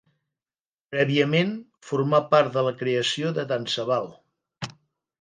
[0.95, 1.53] Prèviament
[1.91, 4.15] formà part de la creació de Tant Se Val.